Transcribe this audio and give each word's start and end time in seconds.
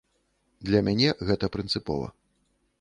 Для 0.69 0.81
мяне 0.87 1.09
гэта 1.29 1.53
прынцыпова. 1.57 2.13